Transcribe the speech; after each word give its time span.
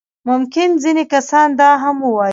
ممکن 0.29 0.69
ځينې 0.83 1.03
کسان 1.13 1.47
دا 1.59 1.69
هم 1.83 1.97
ووايي. 2.05 2.29